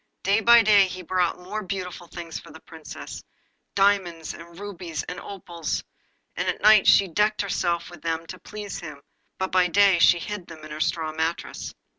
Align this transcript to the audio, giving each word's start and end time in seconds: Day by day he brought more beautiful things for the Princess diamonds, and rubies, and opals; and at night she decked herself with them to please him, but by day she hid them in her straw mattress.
Day 0.23 0.39
by 0.41 0.63
day 0.63 0.87
he 0.87 1.03
brought 1.03 1.37
more 1.37 1.61
beautiful 1.61 2.07
things 2.07 2.39
for 2.39 2.49
the 2.49 2.59
Princess 2.59 3.23
diamonds, 3.75 4.33
and 4.33 4.57
rubies, 4.59 5.03
and 5.03 5.19
opals; 5.19 5.83
and 6.35 6.47
at 6.49 6.59
night 6.59 6.87
she 6.87 7.07
decked 7.07 7.43
herself 7.43 7.91
with 7.91 8.01
them 8.01 8.25
to 8.25 8.39
please 8.39 8.79
him, 8.79 9.03
but 9.37 9.51
by 9.51 9.67
day 9.67 9.99
she 9.99 10.17
hid 10.17 10.47
them 10.47 10.65
in 10.65 10.71
her 10.71 10.81
straw 10.81 11.11
mattress. 11.11 11.75